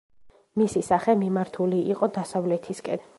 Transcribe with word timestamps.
მისი 0.61 0.81
სახე 0.87 1.15
მიმართული 1.25 1.83
იყო 1.95 2.13
დასავლეთისკენ. 2.19 3.07